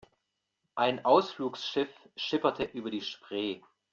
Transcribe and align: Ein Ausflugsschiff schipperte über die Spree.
Ein 0.73 1.05
Ausflugsschiff 1.05 1.93
schipperte 2.15 2.63
über 2.63 2.89
die 2.89 3.01
Spree. 3.01 3.61